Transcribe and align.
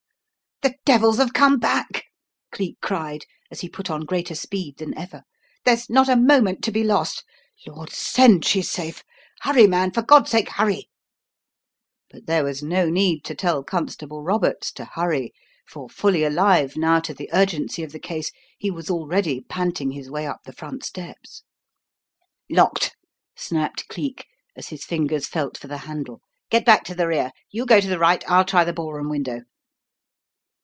"The 0.63 0.75
devils 0.85 1.17
have 1.17 1.33
come 1.33 1.57
back!" 1.57 2.05
Cleek 2.51 2.77
cried 2.81 3.25
as 3.49 3.61
he 3.61 3.69
put 3.69 3.89
on 3.89 4.01
greater 4.05 4.35
speed 4.35 4.77
than 4.77 4.95
ever." 4.95 5.23
There's 5.65 5.89
not 5.89 6.07
a 6.07 6.15
mo 6.15 6.39
ment 6.39 6.63
to 6.65 6.71
be 6.71 6.83
lost. 6.83 7.23
Lord 7.65 7.89
send 7.89 8.45
she's 8.45 8.69
safe. 8.69 9.03
Hurry, 9.39 9.65
man, 9.65 9.89
for 9.91 10.03
God's 10.03 10.29
sake, 10.29 10.49
hurry!" 10.49 10.87
But 12.11 12.27
there 12.27 12.43
was 12.43 12.61
no 12.61 12.91
need 12.91 13.23
to 13.23 13.33
tell 13.33 13.63
Constable 13.63 14.21
Roberts 14.21 14.71
to" 14.73 14.85
hurry," 14.93 15.33
for 15.71 15.89
fully 15.89 16.23
alive 16.23 16.77
now 16.77 16.99
to 16.99 17.13
the 17.13 17.31
urgency 17.33 17.81
of 17.81 17.91
the 17.91 17.99
case 17.99 18.31
he 18.59 18.69
was 18.69 18.87
already 18.91 19.41
panting 19.41 19.89
his 19.89 20.11
way 20.11 20.27
up 20.27 20.41
the 20.45 20.53
front 20.53 20.85
steps. 20.85 21.41
"Locked," 22.51 22.95
snapped 23.35 23.87
Cleek 23.87 24.27
as 24.55 24.67
his 24.67 24.85
fingers 24.85 25.25
felt 25.25 25.57
for 25.57 25.67
the 25.67 25.79
handle." 25.89 26.21
Get 26.51 26.65
back 26.65 26.83
to 26.83 26.93
the 26.93 27.07
rear. 27.07 27.31
You 27.49 27.65
go 27.65 27.79
to 27.81 27.87
the 27.89 27.97
right. 27.97 28.23
I'll 28.29 28.45
try 28.45 28.63
the 28.63 28.73
ball 28.73 28.93
room 28.93 29.09
window." 29.09 29.41